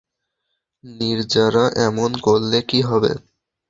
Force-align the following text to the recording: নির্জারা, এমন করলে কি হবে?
নির্জারা, 0.83 1.65
এমন 1.87 2.11
করলে 2.25 2.59
কি 2.69 2.79
হবে? 2.81 3.11